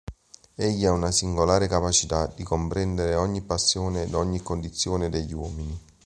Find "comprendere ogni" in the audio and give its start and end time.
2.41-3.41